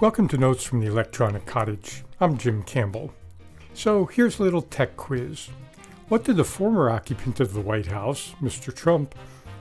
[0.00, 2.02] Welcome to Notes from the Electronic Cottage.
[2.20, 3.14] I'm Jim Campbell.
[3.74, 5.50] So here's a little tech quiz.
[6.08, 8.74] What did the former occupant of the White House, Mr.
[8.74, 9.14] Trump,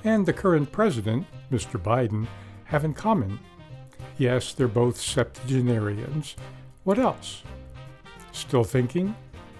[0.03, 1.79] and the current president, Mr.
[1.79, 2.25] Biden,
[2.65, 3.37] have in common?
[4.17, 6.35] Yes, they're both septuagenarians.
[6.83, 7.43] What else?
[8.31, 9.15] Still thinking?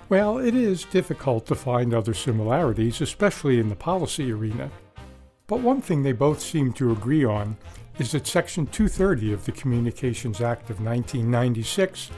[0.10, 4.72] Well, it is difficult to find other similarities, especially in the policy arena.
[5.46, 7.58] But one thing they both seem to agree on
[8.00, 12.10] is that Section 230 of the Communications Act of 1996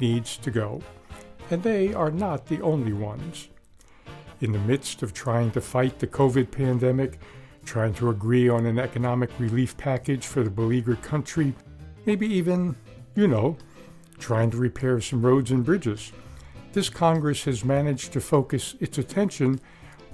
[0.00, 0.82] needs to go,
[1.50, 3.48] and they are not the only ones.
[4.40, 7.18] In the midst of trying to fight the COVID pandemic,
[7.64, 11.54] trying to agree on an economic relief package for the beleaguered country,
[12.04, 12.76] maybe even,
[13.14, 13.56] you know,
[14.18, 16.12] trying to repair some roads and bridges,
[16.72, 19.60] this Congress has managed to focus its attention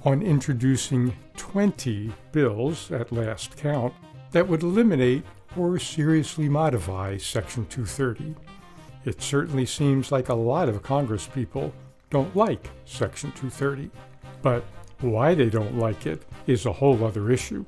[0.05, 3.93] on introducing 20 bills, at last count,
[4.31, 5.23] that would eliminate
[5.57, 8.35] or seriously modify Section 230.
[9.05, 11.73] It certainly seems like a lot of Congress people
[12.09, 13.89] don't like Section 230.
[14.41, 14.63] But
[15.01, 17.65] why they don't like it is a whole other issue.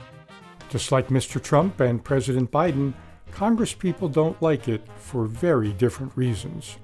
[0.70, 1.42] Just like Mr.
[1.42, 2.94] Trump and President Biden,
[3.31, 6.78] Congress people don't like it for very different reasons.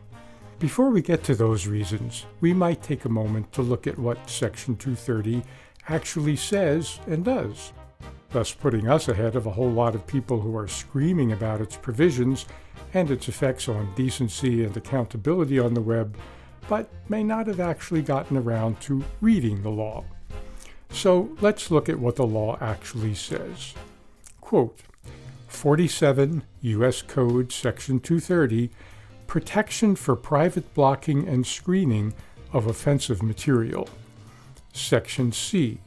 [0.60, 4.30] Before we get to those reasons, we might take a moment to look at what
[4.30, 5.44] Section 230
[5.88, 7.74] actually says and does
[8.32, 11.78] thus putting us ahead of a whole lot of people who are screaming about its
[11.78, 12.46] provisions
[12.94, 16.16] and its effects on decency and accountability on the web,
[16.68, 20.04] but may not have actually gotten around to reading the law.
[20.90, 23.74] So let's look at what the law actually says.
[24.42, 24.80] Quote
[25.48, 27.02] 47 U.S.
[27.02, 28.70] Code Section 230
[29.28, 32.14] Protection for private blocking and screening
[32.54, 33.90] of offensive material.
[34.72, 35.80] Section C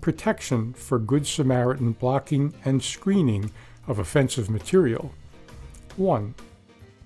[0.00, 3.50] protection for Good Samaritan blocking and screening
[3.86, 5.12] of offensive material.
[5.96, 6.34] 1.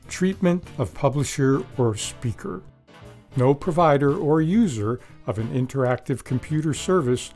[0.09, 2.63] Treatment of publisher or speaker.
[3.37, 7.33] No provider or user of an interactive computer service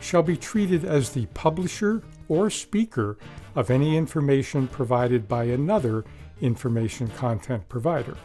[0.00, 3.18] shall be treated as the publisher or speaker
[3.54, 6.04] of any information provided by another
[6.40, 8.16] information content provider.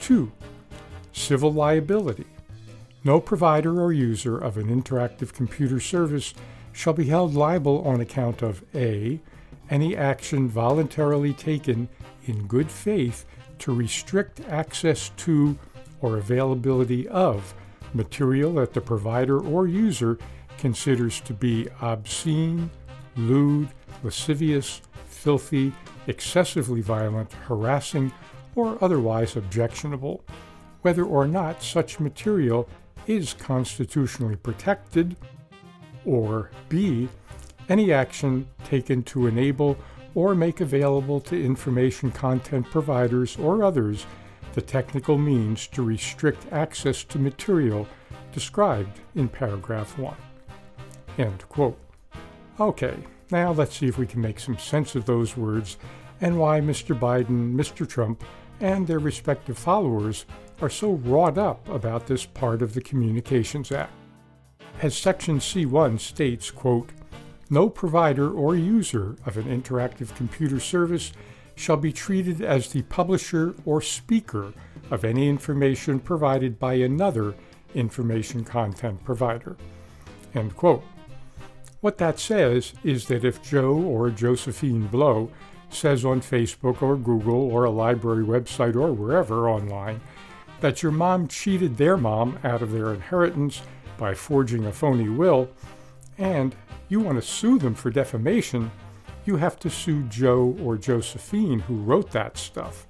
[0.00, 0.30] 2.
[1.12, 2.26] Civil liability.
[3.04, 6.34] No provider or user of an interactive computer service
[6.72, 9.20] shall be held liable on account of A.
[9.70, 11.88] Any action voluntarily taken
[12.26, 13.24] in good faith
[13.60, 15.58] to restrict access to
[16.00, 17.54] or availability of
[17.94, 20.18] material that the provider or user
[20.58, 22.70] considers to be obscene,
[23.16, 23.68] lewd,
[24.02, 25.72] lascivious, filthy,
[26.06, 28.12] excessively violent, harassing,
[28.54, 30.24] or otherwise objectionable,
[30.82, 32.68] whether or not such material
[33.08, 35.16] is constitutionally protected,
[36.04, 37.08] or B,
[37.68, 39.76] any action taken to enable
[40.14, 44.06] or make available to information content providers or others
[44.54, 47.86] the technical means to restrict access to material
[48.32, 50.16] described in paragraph 1.
[51.18, 51.78] End quote.
[52.58, 52.96] Okay,
[53.30, 55.76] now let's see if we can make some sense of those words
[56.20, 56.98] and why Mr.
[56.98, 57.88] Biden, Mr.
[57.88, 58.24] Trump,
[58.60, 60.26] and their respective followers
[60.60, 63.92] are so wrought up about this part of the Communications Act.
[64.82, 66.90] As Section C1 states, quote,
[67.50, 71.12] no provider or user of an interactive computer service
[71.54, 74.52] shall be treated as the publisher or speaker
[74.90, 77.34] of any information provided by another
[77.74, 79.56] information content provider.
[80.34, 80.84] End quote.
[81.80, 85.30] What that says is that if Joe or Josephine Blow
[85.70, 90.00] says on Facebook or Google or a library website or wherever online
[90.60, 93.62] that your mom cheated their mom out of their inheritance
[93.96, 95.48] by forging a phony will,
[96.18, 96.54] and
[96.88, 98.70] you want to sue them for defamation,
[99.24, 102.86] you have to sue Joe or Josephine who wrote that stuff,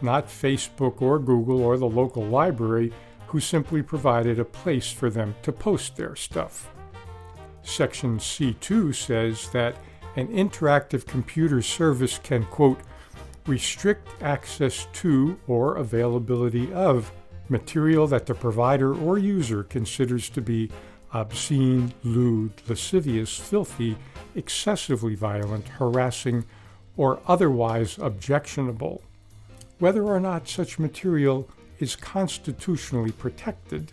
[0.00, 2.92] not Facebook or Google or the local library
[3.26, 6.70] who simply provided a place for them to post their stuff.
[7.62, 9.76] Section C2 says that
[10.16, 12.78] an interactive computer service can, quote,
[13.46, 17.12] restrict access to or availability of
[17.48, 20.70] material that the provider or user considers to be
[21.12, 23.96] obscene, lewd, lascivious, filthy,
[24.34, 26.44] excessively violent, harassing,
[26.96, 29.02] or otherwise objectionable,
[29.78, 31.48] whether or not such material
[31.78, 33.92] is constitutionally protected,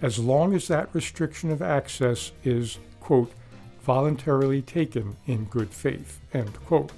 [0.00, 3.32] as long as that restriction of access is, quote,
[3.80, 6.92] voluntarily taken in good faith, end quote.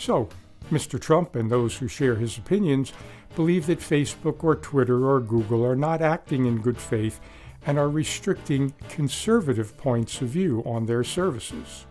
[0.00, 0.30] So,
[0.70, 0.98] Mr.
[0.98, 2.94] Trump and those who share his opinions
[3.36, 7.20] believe that Facebook or Twitter or Google are not acting in good faith
[7.66, 11.84] and are restricting conservative points of view on their services.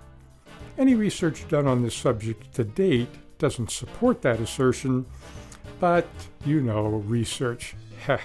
[0.76, 5.06] Any research done on this subject to date doesn't support that assertion,
[5.80, 6.08] but
[6.44, 7.76] you know, research.
[8.08, 8.18] Heh.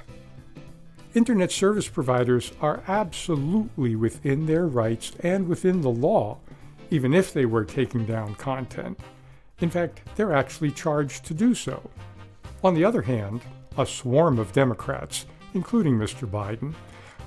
[1.12, 6.38] Internet service providers are absolutely within their rights and within the law,
[6.90, 8.98] even if they were taking down content.
[9.60, 11.90] In fact, they're actually charged to do so.
[12.62, 13.42] On the other hand,
[13.76, 16.28] a swarm of Democrats, including Mr.
[16.28, 16.74] Biden,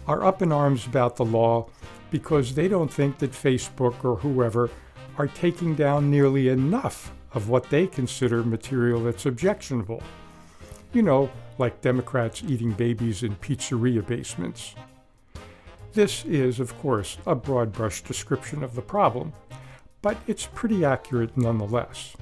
[0.08, 1.68] are up in arms about the law
[2.12, 4.70] because they don't think that Facebook or whoever
[5.18, 10.02] are taking down nearly enough of what they consider material that's objectionable.
[10.94, 14.76] You know, like Democrats eating babies in pizzeria basements.
[15.94, 19.34] This is, of course, a broad brush description of the problem,
[20.02, 22.16] but it's pretty accurate nonetheless.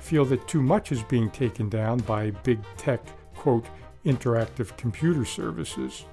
[0.00, 3.00] Feel that too much is being taken down by big tech,
[3.34, 3.66] quote,
[4.04, 6.04] interactive computer services.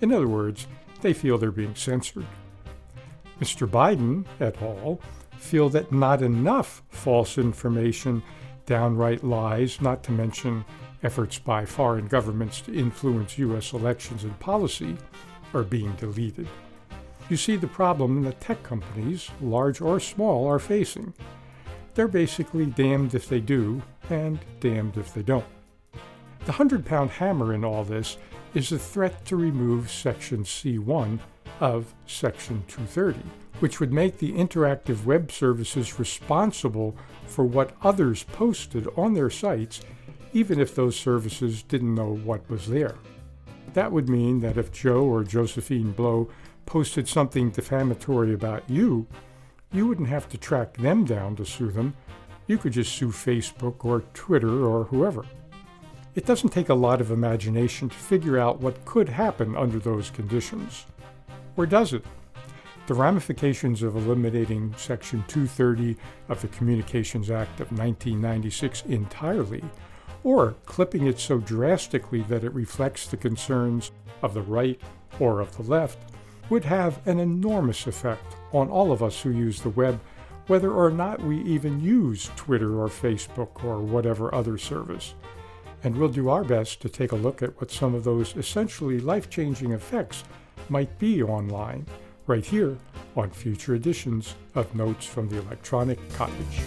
[0.00, 0.66] In other words,
[1.00, 2.26] they feel they're being censored.
[3.40, 3.68] Mr.
[3.68, 5.00] Biden et al.
[5.36, 8.22] feel that not enough false information,
[8.66, 10.64] downright lies, not to mention
[11.02, 13.72] efforts by foreign governments to influence U.S.
[13.72, 14.96] elections and policy,
[15.52, 16.48] are being deleted.
[17.30, 21.14] You see the problem that tech companies, large or small, are facing.
[21.94, 25.44] They're basically damned if they do, and damned if they don't.
[26.40, 28.18] The 100 pound hammer in all this
[28.52, 31.18] is the threat to remove Section C1
[31.60, 33.20] of Section 230,
[33.60, 36.94] which would make the interactive web services responsible
[37.26, 39.80] for what others posted on their sites,
[40.34, 42.96] even if those services didn't know what was there.
[43.74, 46.30] That would mean that if Joe or Josephine Blow
[46.64, 49.06] posted something defamatory about you,
[49.72, 51.94] you wouldn't have to track them down to sue them.
[52.46, 55.24] You could just sue Facebook or Twitter or whoever.
[56.14, 60.10] It doesn't take a lot of imagination to figure out what could happen under those
[60.10, 60.86] conditions.
[61.56, 62.04] Or does it?
[62.86, 65.96] The ramifications of eliminating Section 230
[66.28, 69.64] of the Communications Act of 1996 entirely,
[70.24, 73.92] or clipping it so drastically that it reflects the concerns
[74.22, 74.80] of the right
[75.20, 75.98] or of the left,
[76.50, 80.00] would have an enormous effect on all of us who use the web,
[80.48, 85.14] whether or not we even use Twitter or Facebook or whatever other service
[85.84, 88.98] and we'll do our best to take a look at what some of those essentially
[88.98, 90.24] life changing effects
[90.70, 91.86] might be online,
[92.26, 92.76] right here
[93.16, 96.62] on future editions of Notes from the Electronic Cottage.